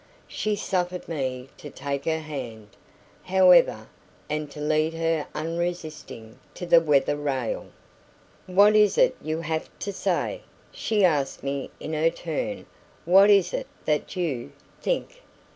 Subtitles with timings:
[0.27, 2.69] She suffered me to take her hand,
[3.21, 3.87] however,
[4.31, 7.67] and to lead her unresisting to the weather rail.
[8.47, 10.41] "What is it you have to say?"
[10.71, 12.65] she asked me in her turn.
[13.05, 15.21] "What is it that you think?"